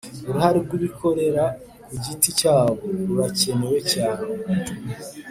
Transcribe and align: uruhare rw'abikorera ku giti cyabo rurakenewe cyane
uruhare 0.29 0.57
rw'abikorera 0.65 1.43
ku 1.85 1.93
giti 2.03 2.29
cyabo 2.39 2.73
rurakenewe 3.07 3.79
cyane 3.93 4.25